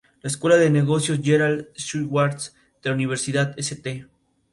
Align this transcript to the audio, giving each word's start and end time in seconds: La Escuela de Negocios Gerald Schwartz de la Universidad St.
La 0.23 0.29
Escuela 0.29 0.57
de 0.57 0.71
Negocios 0.71 1.19
Gerald 1.21 1.67
Schwartz 1.77 2.55
de 2.81 2.89
la 2.89 2.95
Universidad 2.95 3.53
St. 3.59 4.07